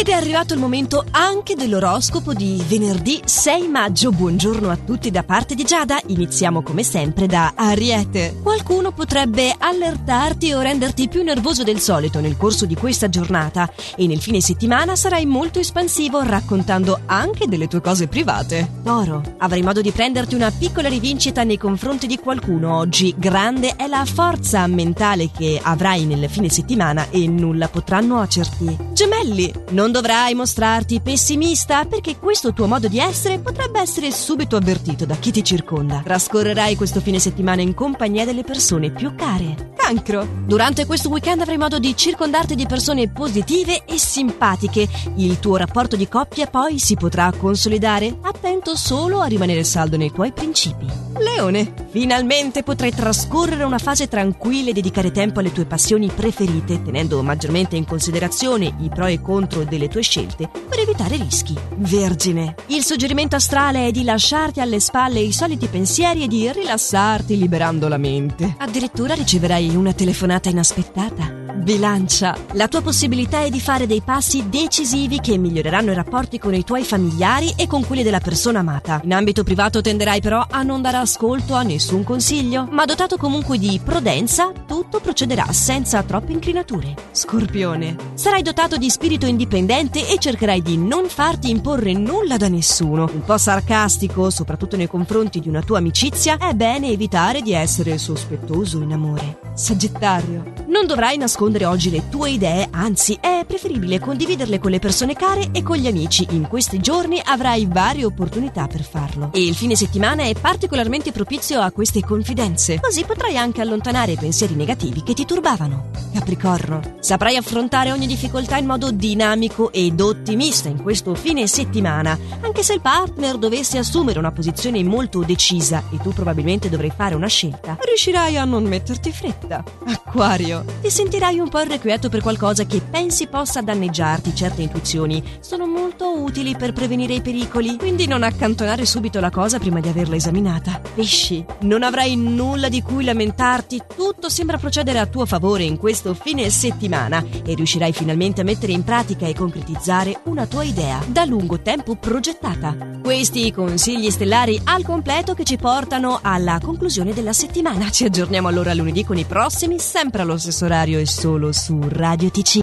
[0.00, 4.10] Ed è arrivato il momento anche dell'oroscopo di venerdì 6 maggio.
[4.12, 6.00] Buongiorno a tutti da parte di Giada.
[6.06, 8.38] Iniziamo come sempre da Ariete.
[8.42, 14.06] Qualcuno potrebbe allertarti o renderti più nervoso del solito nel corso di questa giornata e
[14.06, 18.70] nel fine settimana sarai molto espansivo raccontando anche delle tue cose private.
[18.82, 23.14] Toro, avrai modo di prenderti una piccola rivincita nei confronti di qualcuno oggi.
[23.18, 28.88] Grande è la forza mentale che avrai nel fine settimana e nulla potrà nuocerti.
[28.94, 35.04] Gemelli, non dovrai mostrarti pessimista perché questo tuo modo di essere potrebbe essere subito avvertito
[35.06, 36.02] da chi ti circonda.
[36.04, 39.78] Trascorrerai questo fine settimana in compagnia delle persone più care.
[39.90, 40.24] Cancro.
[40.46, 44.88] Durante questo weekend avrai modo di circondarti di persone positive e simpatiche.
[45.16, 48.18] Il tuo rapporto di coppia poi si potrà consolidare.
[48.22, 50.86] Attento solo a rimanere saldo nei tuoi principi.
[51.18, 51.88] Leone.
[51.90, 57.76] Finalmente potrai trascorrere una fase tranquilla e dedicare tempo alle tue passioni preferite, tenendo maggiormente
[57.76, 61.56] in considerazione i pro e contro delle tue scelte per evitare rischi.
[61.76, 62.54] Vergine.
[62.66, 67.88] Il suggerimento astrale è di lasciarti alle spalle i soliti pensieri e di rilassarti liberando
[67.88, 68.54] la mente.
[68.58, 71.39] Addirittura riceverai una telefonata inaspettata.
[71.52, 72.36] Bilancia.
[72.52, 76.64] La tua possibilità è di fare dei passi decisivi che miglioreranno i rapporti con i
[76.64, 79.00] tuoi familiari e con quelli della persona amata.
[79.04, 83.58] In ambito privato tenderai però a non dare ascolto a nessun consiglio, ma dotato comunque
[83.58, 86.94] di prudenza, tutto procederà senza troppe inclinature.
[87.12, 87.96] Scorpione.
[88.14, 93.08] Sarai dotato di spirito indipendente e cercherai di non farti imporre nulla da nessuno.
[93.12, 97.98] Un po' sarcastico, soprattutto nei confronti di una tua amicizia, è bene evitare di essere
[97.98, 99.38] sospettoso in amore.
[99.54, 100.52] Sagittario.
[100.80, 105.50] Non dovrai nascondere oggi le tue idee, anzi è preferibile condividerle con le persone care
[105.52, 106.26] e con gli amici.
[106.30, 109.28] In questi giorni avrai varie opportunità per farlo.
[109.34, 112.80] E il fine settimana è particolarmente propizio a queste confidenze.
[112.80, 115.90] Così potrai anche allontanare i pensieri negativi che ti turbavano.
[116.14, 116.80] Capricorno.
[117.00, 122.72] Saprai affrontare ogni difficoltà in modo dinamico ed ottimista in questo fine settimana, anche se
[122.72, 127.76] il partner dovesse assumere una posizione molto decisa e tu probabilmente dovrai fare una scelta,
[127.78, 129.62] riuscirai a non metterti fretta.
[129.84, 130.69] Acquario.
[130.80, 134.34] Ti sentirai un po' irrequieto per qualcosa che pensi possa danneggiarti.
[134.34, 139.58] Certe intuizioni sono molto utili per prevenire i pericoli, quindi non accantonare subito la cosa
[139.58, 140.80] prima di averla esaminata.
[140.94, 141.44] Pesci.
[141.60, 146.48] Non avrai nulla di cui lamentarti, tutto sembra procedere a tuo favore in questo fine
[146.50, 151.60] settimana e riuscirai finalmente a mettere in pratica e concretizzare una tua idea da lungo
[151.60, 152.76] tempo progettata.
[153.02, 157.90] Questi i consigli stellari al completo che ci portano alla conclusione della settimana.
[157.90, 162.30] Ci aggiorniamo allora lunedì con i prossimi, sempre allo stesso orario e solo su Radio
[162.30, 162.58] TC.